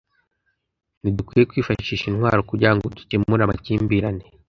Ntidukwiye 1.01 1.43
kwifashisha 1.49 2.05
intwaro 2.07 2.41
kugira 2.49 2.71
ngo 2.75 2.85
dukemure 2.97 3.41
amakimbirane 3.43 4.25